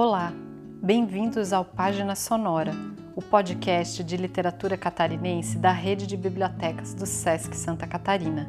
[0.00, 0.32] Olá,
[0.80, 2.72] bem-vindos ao Página Sonora,
[3.16, 8.48] o podcast de literatura catarinense da rede de bibliotecas do SESC Santa Catarina.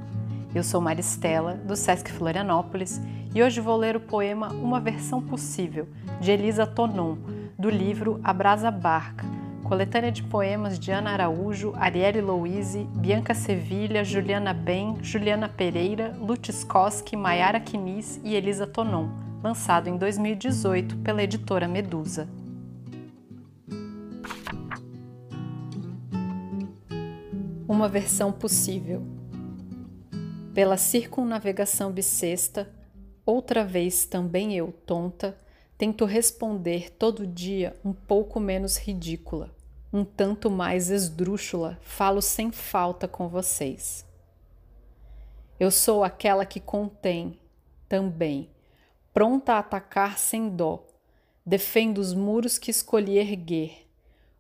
[0.54, 3.02] Eu sou Maristela, do SESC Florianópolis,
[3.34, 5.88] e hoje vou ler o poema Uma Versão Possível,
[6.22, 7.18] de Elisa Tonon,
[7.58, 9.26] do livro A Brasa Barca,
[9.64, 16.64] coletânea de poemas de Ana Araújo, Arielle Louise, Bianca Sevilha, Juliana Ben, Juliana Pereira, Lutz
[16.64, 22.30] Koski, Maiara Quinis e Elisa Tonon, lançado em 2018 pela editora Medusa.
[27.68, 29.06] Uma versão possível.
[30.54, 32.70] Pela circunnavegação bissexta,
[33.26, 35.38] outra vez também eu, tonta,
[35.78, 39.58] tento responder todo dia um pouco menos ridícula
[39.92, 44.06] um tanto mais esdrúxula, falo sem falta com vocês.
[45.60, 47.40] Eu sou aquela que contém,
[47.88, 48.50] também,
[49.14, 50.86] pronta a atacar sem dó,
[51.46, 53.88] defendo os muros que escolhi erguer,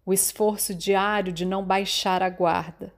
[0.06, 2.94] o esforço diário de não baixar a guarda,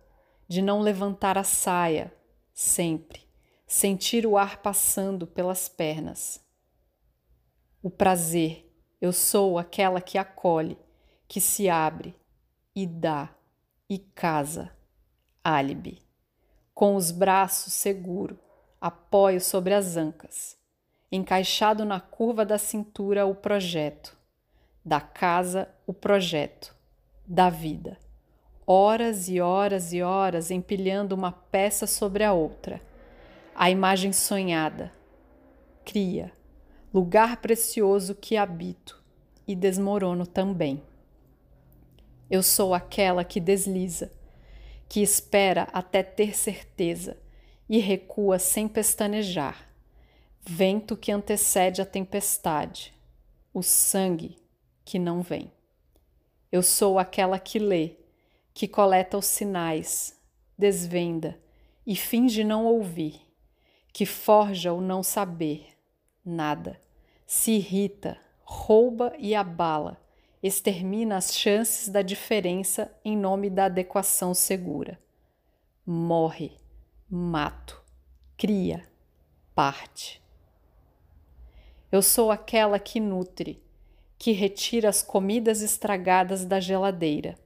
[0.47, 2.13] de não levantar a saia,
[2.53, 3.21] sempre,
[3.65, 6.39] sentir o ar passando pelas pernas.
[7.81, 10.77] O prazer, eu sou aquela que acolhe,
[11.27, 12.15] que se abre,
[12.75, 13.33] e dá
[13.89, 14.71] e casa.
[15.43, 16.01] Álibi.
[16.73, 18.39] Com os braços seguro,
[18.79, 20.60] apoio sobre as ancas.
[21.13, 24.17] Encaixado na curva da cintura o projeto.
[24.83, 26.73] Da casa o projeto.
[27.27, 27.97] Da vida.
[28.65, 32.81] Horas e horas e horas empilhando uma peça sobre a outra.
[33.53, 34.89] A imagem sonhada.
[35.83, 36.31] Cria.
[36.93, 39.03] Lugar precioso que habito
[39.45, 40.81] e desmorono também.
[42.29, 44.09] Eu sou aquela que desliza,
[44.87, 47.17] que espera até ter certeza
[47.67, 49.70] e recua sem pestanejar.
[50.43, 52.93] Vento que antecede a tempestade,
[53.53, 54.37] o sangue
[54.83, 55.51] que não vem.
[56.51, 57.97] Eu sou aquela que lê,
[58.53, 60.19] que coleta os sinais,
[60.57, 61.39] desvenda
[61.85, 63.21] e finge não ouvir,
[63.93, 65.67] que forja o não saber,
[66.25, 66.81] nada,
[67.25, 70.01] se irrita, rouba e abala
[70.41, 74.99] extermina as chances da diferença em nome da adequação segura.
[75.85, 76.57] Morre,
[77.09, 77.83] mato,
[78.37, 78.87] cria,
[79.53, 80.20] parte.
[81.91, 83.61] Eu sou aquela que nutre,
[84.17, 87.37] que retira as comidas estragadas da geladeira,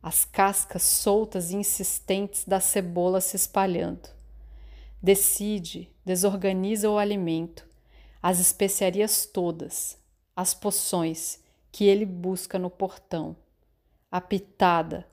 [0.00, 4.08] as cascas soltas e insistentes da cebola se espalhando.
[5.02, 7.66] Decide, desorganiza o alimento,
[8.22, 9.98] as especiarias todas,
[10.36, 13.36] as poções que ele busca no portão.
[14.08, 15.08] A pitada,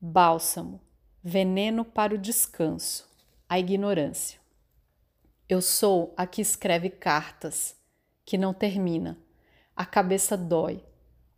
[0.00, 0.80] bálsamo,
[1.22, 3.06] veneno para o descanso,
[3.46, 4.40] a ignorância.
[5.48, 7.76] Eu sou a que escreve cartas,
[8.24, 9.18] que não termina.
[9.74, 10.84] A cabeça dói,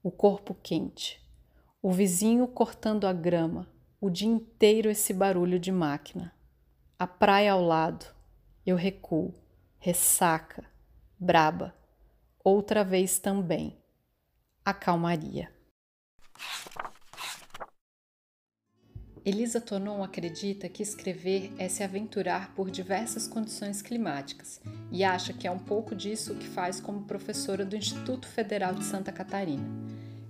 [0.02, 1.20] o corpo quente.
[1.82, 3.68] O vizinho cortando a grama,
[4.00, 6.34] o dia inteiro esse barulho de máquina.
[6.98, 8.06] A praia ao lado,
[8.64, 9.34] eu recuo,
[9.78, 10.64] ressaca,
[11.18, 11.74] braba,
[12.42, 13.78] outra vez também
[14.64, 15.52] a calmaria.
[19.24, 24.60] Elisa Tonon acredita que escrever é se aventurar por diversas condições climáticas
[24.92, 28.84] e acha que é um pouco disso que faz como professora do Instituto Federal de
[28.84, 29.64] Santa Catarina.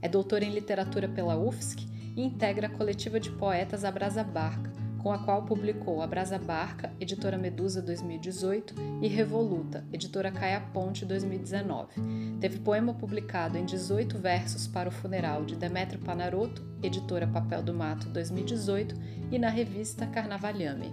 [0.01, 1.85] É doutora em literatura pela UFSC
[2.15, 4.71] e integra a coletiva de poetas Abrasa Barca,
[5.05, 11.05] com a qual publicou A Brasa Barca, editora Medusa 2018, e Revoluta, editora Caia Ponte
[11.05, 12.01] 2019.
[12.41, 17.75] Teve poema publicado em 18 versos para o funeral de Demetrio Panaroto, editora Papel do
[17.75, 18.95] Mato 2018,
[19.31, 20.91] e na revista Carnavalhame.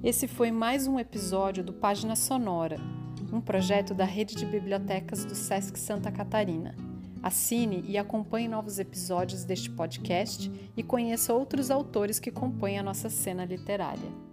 [0.00, 2.76] Esse foi mais um episódio do Página Sonora,
[3.32, 6.91] um projeto da Rede de Bibliotecas do SESC Santa Catarina.
[7.22, 13.08] Assine e acompanhe novos episódios deste podcast e conheça outros autores que compõem a nossa
[13.08, 14.31] cena literária.